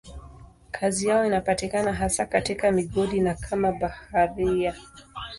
Kazi 0.71 1.07
yao 1.07 1.25
inapatikana 1.25 1.93
hasa 1.93 2.25
katika 2.25 2.71
migodi 2.71 3.19
na 3.21 3.33
kama 3.35 3.71
mabaharia. 3.71 4.75